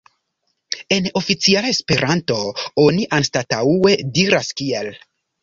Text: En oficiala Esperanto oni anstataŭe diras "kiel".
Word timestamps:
En 0.95 1.09
oficiala 1.19 1.69
Esperanto 1.73 2.39
oni 2.85 3.07
anstataŭe 3.19 3.95
diras 4.19 4.53
"kiel". 4.63 4.93